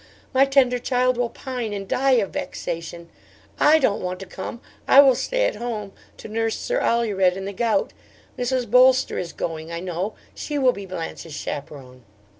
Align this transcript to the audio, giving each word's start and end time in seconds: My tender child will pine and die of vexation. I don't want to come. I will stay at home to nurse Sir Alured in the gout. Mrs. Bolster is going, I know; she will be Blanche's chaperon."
My 0.33 0.45
tender 0.45 0.79
child 0.79 1.15
will 1.15 1.29
pine 1.29 1.73
and 1.73 1.87
die 1.87 2.13
of 2.13 2.31
vexation. 2.31 3.09
I 3.59 3.77
don't 3.77 4.01
want 4.01 4.19
to 4.21 4.25
come. 4.25 4.59
I 4.87 4.99
will 4.99 5.13
stay 5.13 5.45
at 5.45 5.57
home 5.57 5.91
to 6.17 6.27
nurse 6.27 6.57
Sir 6.57 6.79
Alured 6.79 7.37
in 7.37 7.45
the 7.45 7.53
gout. 7.53 7.93
Mrs. 8.35 8.67
Bolster 8.67 9.19
is 9.19 9.31
going, 9.31 9.71
I 9.71 9.79
know; 9.79 10.15
she 10.33 10.57
will 10.57 10.73
be 10.73 10.87
Blanche's 10.87 11.35
chaperon." 11.35 12.03